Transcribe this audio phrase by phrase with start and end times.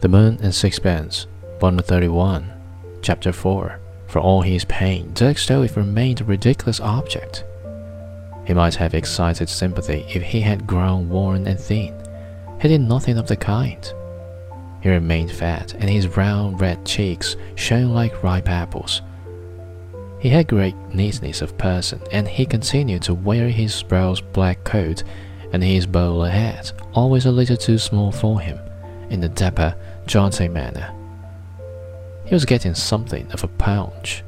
[0.00, 1.26] The Moon and Sixpence,
[1.58, 2.52] Volume 31,
[3.00, 3.80] Chapter 4.
[4.08, 7.44] For all his pain, Dirk remained a ridiculous object.
[8.44, 11.94] He might have excited sympathy if he had grown worn and thin.
[12.60, 13.90] He did nothing of the kind.
[14.82, 19.00] He remained fat, and his round red cheeks shone like ripe apples.
[20.18, 25.04] He had great neatness of person, and he continued to wear his spruce black coat
[25.54, 28.58] and his bowler hat, always a little too small for him,
[29.10, 29.74] in a dapper,
[30.06, 30.92] jaunty manner.
[32.24, 34.24] He was getting something of a punch,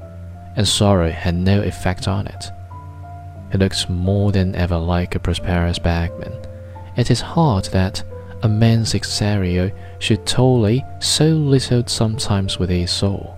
[0.56, 2.50] and sorrow had no effect on it.
[3.50, 6.32] He looked more than ever like a prosperous bagman.
[6.96, 8.02] It is hard that
[8.42, 13.36] a man's exterior should toll so little sometimes with his soul.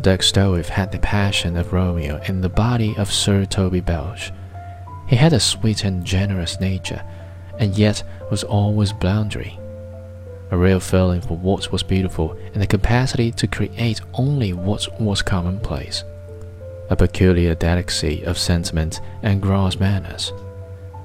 [0.00, 4.32] Dirk Stroeve had the passion of Romeo in the body of Sir Toby Belch.
[5.08, 7.02] He had a sweet and generous nature,
[7.58, 9.58] and yet was always blundering.
[10.50, 15.22] A real feeling for what was beautiful and the capacity to create only what was
[15.22, 16.04] commonplace.
[16.90, 20.32] A peculiar delicacy of sentiment and gross manners.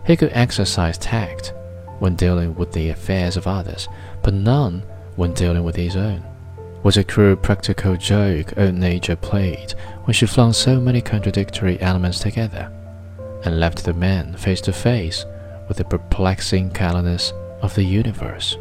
[0.05, 1.53] He could exercise tact
[1.99, 3.87] when dealing with the affairs of others,
[4.23, 4.83] but none
[5.15, 6.23] when dealing with his own
[6.85, 12.19] was a cruel practical joke old nature played when she flung so many contradictory elements
[12.19, 12.71] together,
[13.43, 15.25] and left the man face to face
[15.67, 18.55] with the perplexing callousness of the universe.